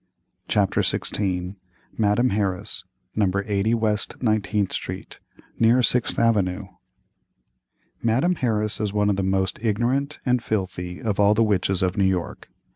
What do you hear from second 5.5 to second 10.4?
NEAR SIXTH AVENUE. Madame Harris is one of the most ignorant